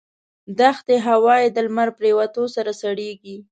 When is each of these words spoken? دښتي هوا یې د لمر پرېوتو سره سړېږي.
دښتي 0.59 0.97
هوا 1.07 1.35
یې 1.43 1.49
د 1.51 1.57
لمر 1.67 1.89
پرېوتو 1.97 2.43
سره 2.55 2.71
سړېږي. 2.81 3.37